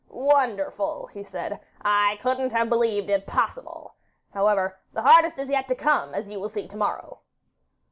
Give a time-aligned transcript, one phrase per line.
[0.09, 3.93] 'Wonderful,' said he; 'I couldn't have believed it possible.
[4.33, 7.19] However, the hardest is yet to come, as you will see to morrow.